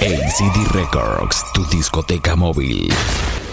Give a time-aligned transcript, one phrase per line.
[0.00, 2.88] ACD Records, tu discoteca móvil.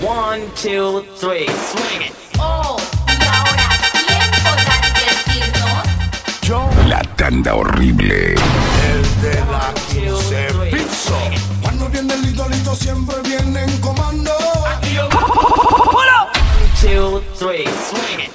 [0.01, 2.13] One, two, three, swing it.
[2.37, 5.83] Oh, y ahora, ¿quién podrá divertirnos?
[6.43, 8.35] Yo, La tanda horrible.
[8.35, 11.17] el de la Two, three, 15 piso.
[11.61, 14.31] Cuando viene el idolito siempre viene en comando.
[14.31, 16.29] One,
[16.81, 18.31] two, three, swing it.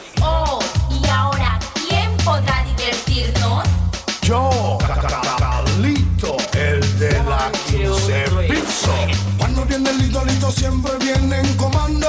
[10.50, 12.06] El idolito siempre viene en comando.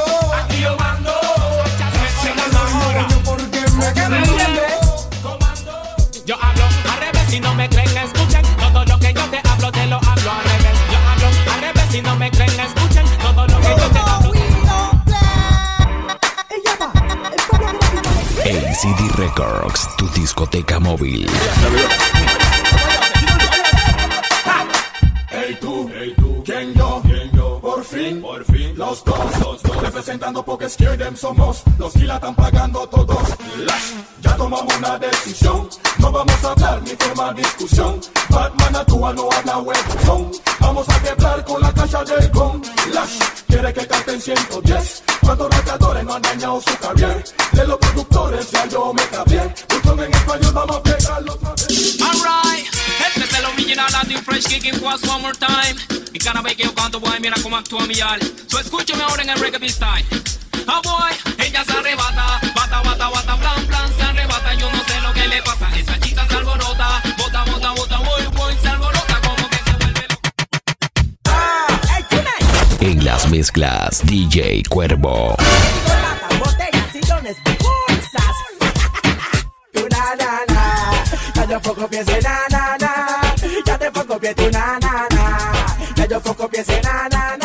[0.62, 1.12] yo mando.
[2.24, 4.16] Yo porque me quedo
[6.26, 9.72] Yo hablo al revés si no me creen, escuchen todo lo que yo te hablo,
[9.72, 10.78] te lo hablo al revés.
[10.92, 14.32] Yo hablo al revés si no me creen, escuchen todo lo que yo te hablo.
[18.44, 21.30] ACD Records, tu discoteca móvil.
[30.52, 31.64] Porque scared them somos.
[31.80, 33.24] Los que la están pagando todos.
[33.60, 35.70] Lash, ya tomamos una decisión.
[35.98, 38.02] No vamos a hablar ni formar discusión.
[38.28, 40.32] Batman actúa, no habla webzone.
[40.60, 42.62] Vamos a quebrar con la caja del con.
[42.94, 45.04] Lash, quiere que canten 110.
[45.22, 47.24] Cuántos radiadores no han dañado su carrera.
[47.54, 49.56] De los productores ya yo me cambié.
[49.70, 51.98] Buzón en español, vamos a pegarlo otra vez.
[52.02, 52.68] Alright,
[53.08, 56.02] este es el original Latin Fresh Kicking Was one more time.
[56.12, 58.20] Y cada vez que yo canto, boy, mira cómo actúa mi al.
[58.48, 60.06] So escúchame ahora en el reggae style.
[60.66, 61.12] Boy,
[61.46, 64.54] ella se arrebata, bata, bata, bata, plan, plan, se arrebata.
[64.56, 68.26] Yo no sé lo que le pasa, esa chica se alborota, bota, bota, bota, boy,
[68.36, 70.32] boy, se alborota, como que se vuelve loca.
[72.80, 75.36] En las mezclas, DJ Cuervo.
[76.40, 78.36] botellas, sillones, bolsas.
[79.74, 80.64] Tu na na na,
[81.36, 82.92] ya yo foco piense na na na,
[83.66, 85.24] ya te foco pie tu na na na,
[85.96, 87.41] ya yo foco piense na na na,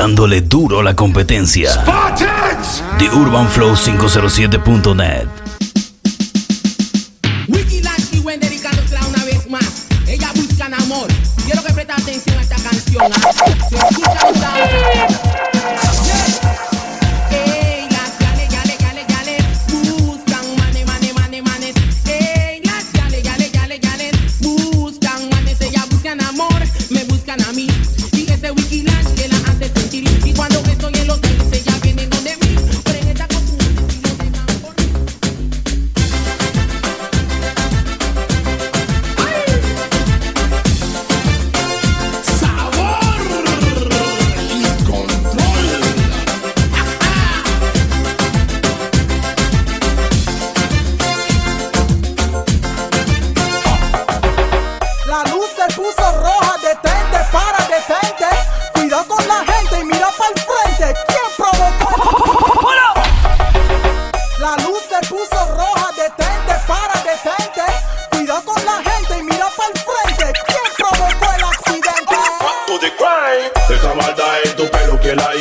[0.00, 1.84] Dándole duro a la competencia.
[2.98, 5.39] The Urban Flow 507.net.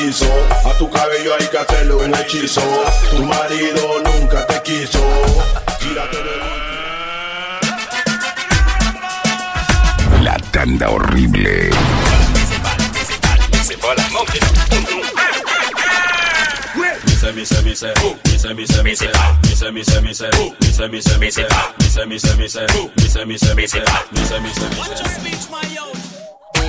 [0.09, 2.61] A tu cabello hay que hacerle un hechizo.
[3.11, 4.99] Tu marido nunca te quiso.
[5.79, 6.39] Tírate de
[10.23, 11.69] La tanda horrible.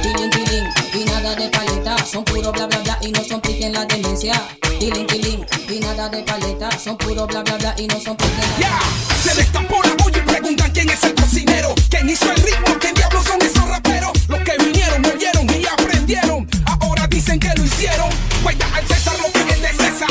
[0.03, 3.67] Tiling, tiling, y nada de paleta, son puro bla bla bla y no son pique
[3.67, 4.35] en la demencia.
[4.79, 8.31] Tiling, tiling, y nada de paleta, son puro bla bla bla y no son pique
[8.31, 8.81] en la Ya,
[9.23, 11.75] se destapó la olla y preguntan quién es el cocinero.
[11.89, 12.77] ¿Quién hizo el ritmo?
[12.81, 14.13] ¿Quién diablos son esos raperos?
[14.29, 16.49] Los que vinieron, oyeron y aprendieron.
[16.81, 18.09] Ahora dicen que lo hicieron.
[18.43, 20.09] Pues al César lo que de César.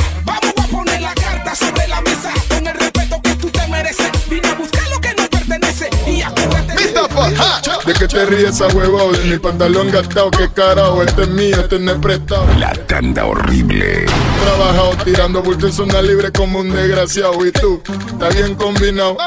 [7.86, 11.58] De que te ríes a huevo de mi pantalón gastado, que carajo, este es mío,
[11.60, 12.46] este no es prestado.
[12.58, 14.06] La tanda horrible.
[14.44, 17.46] Trabajado tirando bulto en zona libre como un desgraciado.
[17.46, 19.18] Y tú, está bien combinado.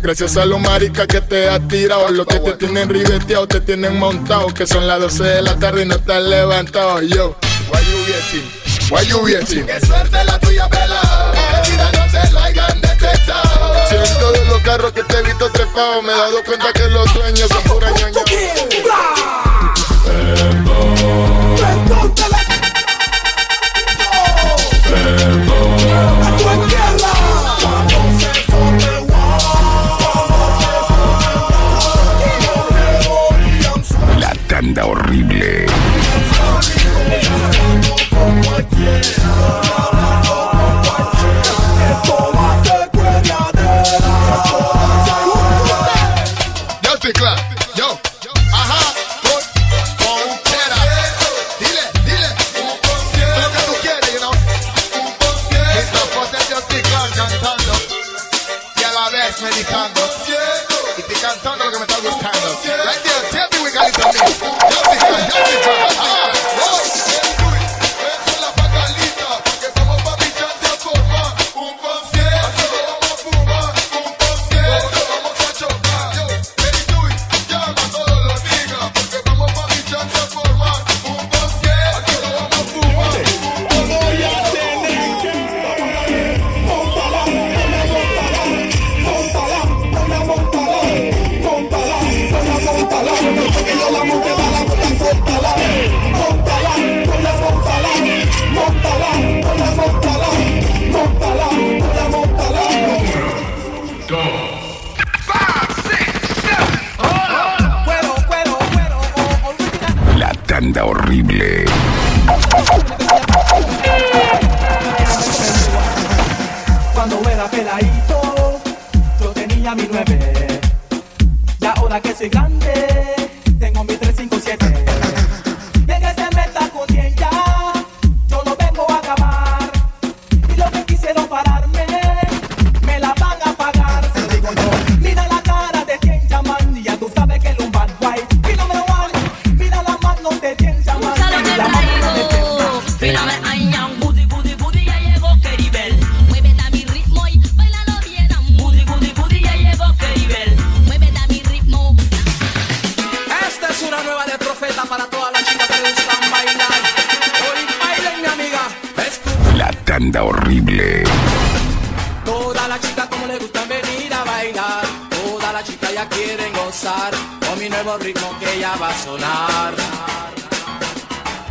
[0.00, 3.98] Gracias a los maricas que te has tirado, los que te tienen ribeteado, te tienen
[3.98, 7.02] montado, que son las 12 de la tarde y no estás levantado.
[7.02, 7.36] Yo,
[7.70, 8.62] why you getting?
[8.90, 9.66] Why you getting?
[9.66, 11.00] Que suerte la tuya, vela.
[11.52, 12.71] La vida no te laiga
[14.52, 16.02] los carros que te he visto trepado.
[16.02, 18.22] Me he dado cuenta que los sueños son pura ñaña.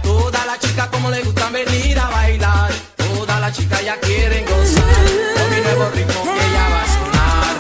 [0.04, 2.72] Toda la chica como le gustan venir a bailar.
[2.96, 4.84] Toda la chica ya quieren gozar.
[5.36, 7.56] Con mi nuevo ritmo que ya va a sonar.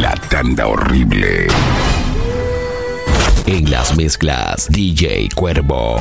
[0.00, 1.48] La tanda horrible.
[3.46, 6.00] En las mezclas, DJ Cuervo.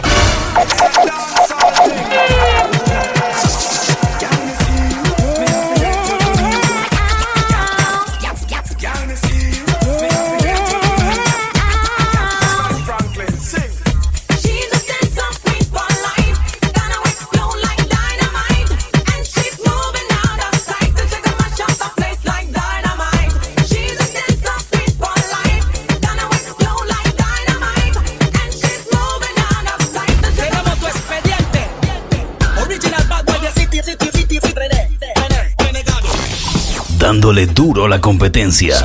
[37.32, 38.76] dándole duro a la competencia.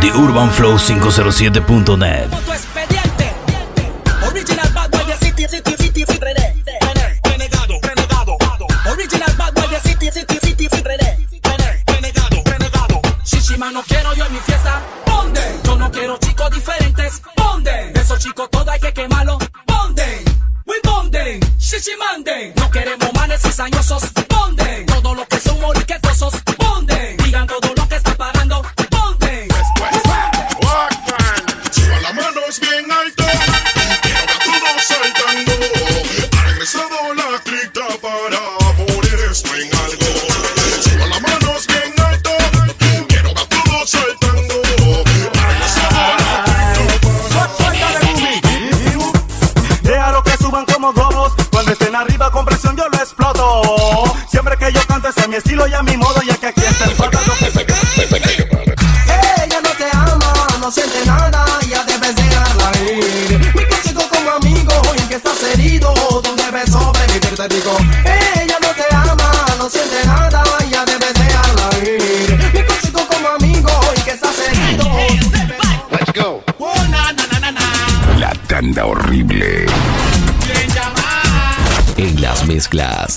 [0.00, 2.67] The Urban Flow 507.net.
[22.56, 24.86] No queremos manes cizañosos, ponden.
[24.86, 27.18] Todo lo que son moriquetosos, ponden.
[27.18, 27.77] Digan todo lo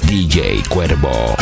[0.04, 1.41] DJ Cuervo.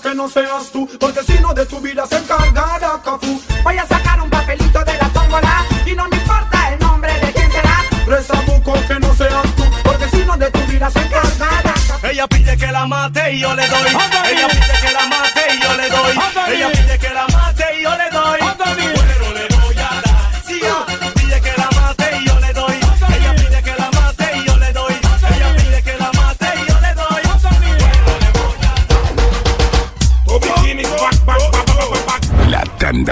[0.00, 3.40] que no seas tú, porque si no de tu vida se encargará Cafú.
[3.62, 7.32] Voy a sacar un papelito de la tómbola y no me importa el nombre de
[7.32, 7.84] quién será.
[8.06, 12.56] Resabuco que no seas tú, porque si no de tu vida se encargará Ella pide
[12.56, 13.88] que la mate y yo le doy.
[13.88, 16.54] Ella pide que la mate y yo le doy.
[16.54, 17.33] Ella pide que la mate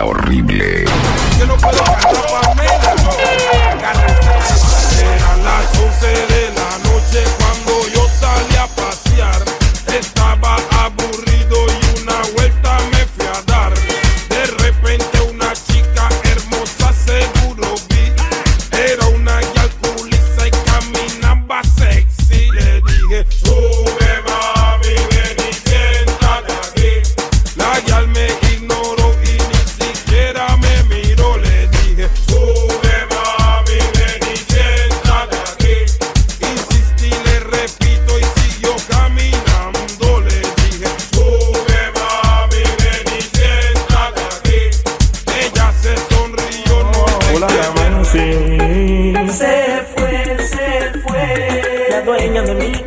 [0.02, 0.61] horrible.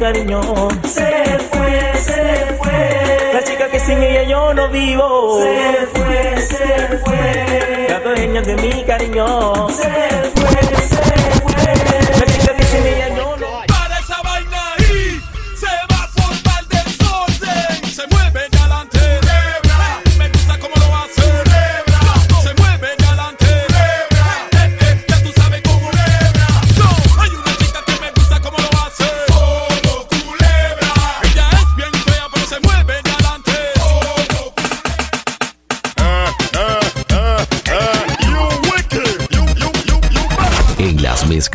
[0.06, 3.32] Se fue, se fue.
[3.34, 5.42] La chica que sin ella yo no vivo.
[5.42, 7.88] Se fue, se fue.
[7.90, 9.68] La dueña de mi cariño.
[9.70, 9.90] Se
[10.36, 10.75] fue.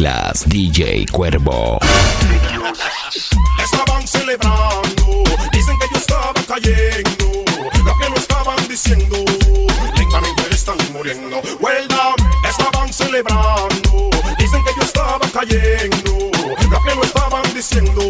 [0.00, 1.78] mezclas DJ Cuervo.
[3.62, 7.44] Estaban celebrando, dicen que yo estaba cayendo,
[7.84, 9.16] lo que no estaban diciendo,
[9.96, 11.40] lentamente están muriendo.
[11.60, 12.30] Well done.
[12.48, 16.30] estaban celebrando, dicen que yo estaba cayendo,
[16.70, 18.02] lo que no estaban diciendo,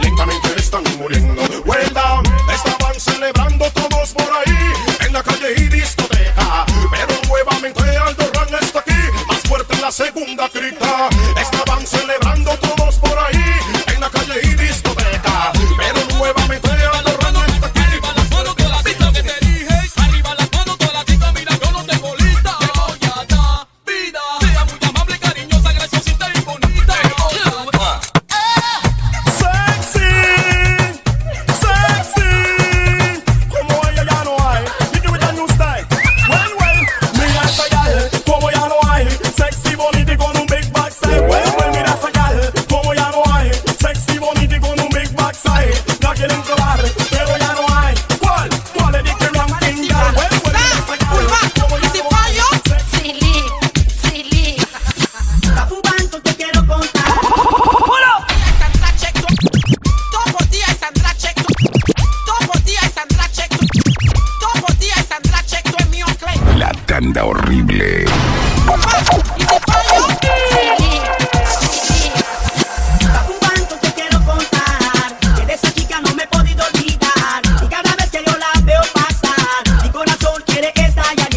[0.00, 1.42] lentamente están muriendo.
[1.66, 2.28] Well done.
[2.52, 4.49] estaban celebrando todos por ahí.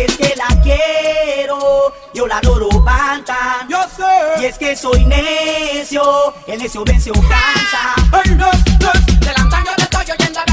[0.06, 3.66] es que la quiero, yo la adoro banta.
[3.70, 4.42] Yo sé.
[4.42, 7.96] Y es que soy necio, el necio vence o cansa.
[8.12, 8.52] No, no.
[9.20, 9.36] del
[9.78, 10.53] estoy oyendo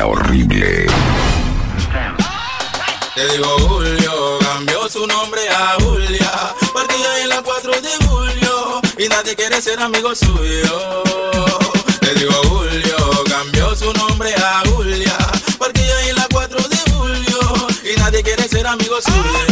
[0.00, 0.86] Horrible.
[3.14, 6.30] Te digo Julio, cambió su nombre a Julia.
[6.72, 11.02] Partida en la 4 de julio y nadie quiere ser amigo suyo.
[12.00, 15.16] Te digo Julio, cambió su nombre a Julia.
[15.58, 19.51] Partida en la 4 de julio y nadie quiere ser amigo suyo.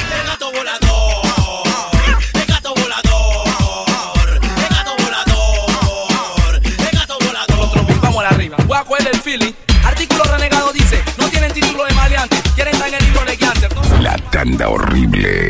[14.41, 15.49] Tanda horrible.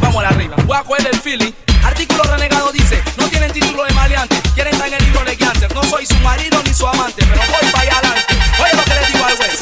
[0.00, 0.56] Vamos a la arriba.
[0.64, 1.52] Voy a coger el feeling.
[1.84, 4.40] Artículo renegado dice: No tienen título de maleante.
[4.54, 5.74] Quieren estar en el libro de Gangster.
[5.74, 8.34] No soy su marido ni su amante, pero voy para allá adelante.
[8.62, 9.58] Oye lo que le digo al juez.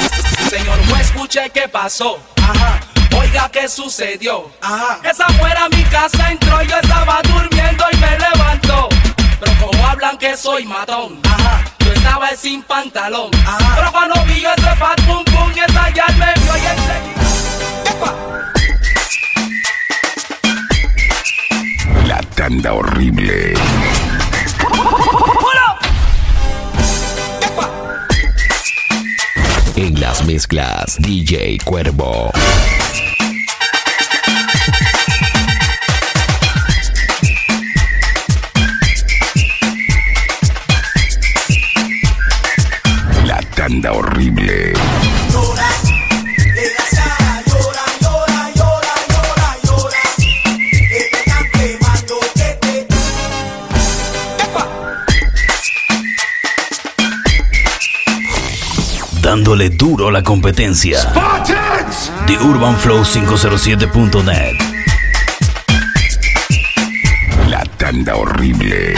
[0.48, 2.20] Señor juez, escuche qué pasó.
[2.40, 2.78] Ajá.
[3.18, 4.48] Oiga qué sucedió.
[4.60, 5.00] Ajá.
[5.02, 8.88] Esa fuera a mi casa entró y yo estaba durmiendo y me levantó.
[9.40, 11.18] Pero como hablan que soy matón.
[11.24, 11.64] Ajá.
[11.80, 13.28] Yo estaba sin pantalón.
[13.44, 13.74] Ajá.
[13.74, 14.76] Pero cuando vi yo ese
[22.48, 23.54] tanda horrible.
[29.74, 32.30] En las mezclas, DJ Cuervo.
[43.24, 44.72] La tanda horrible.
[60.10, 61.12] La competencia.
[62.26, 64.56] The Urban Flow 507.net.
[67.48, 68.94] La tanda horrible.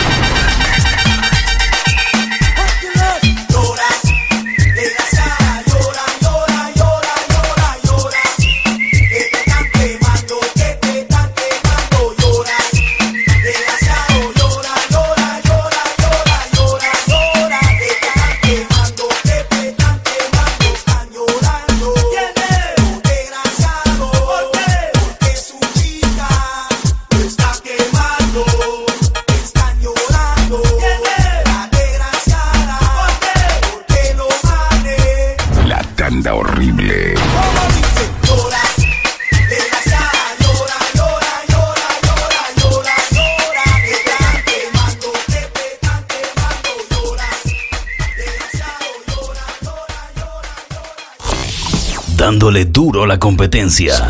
[53.06, 54.08] La competencia.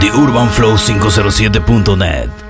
[0.00, 2.45] The Urban Flow 507.net.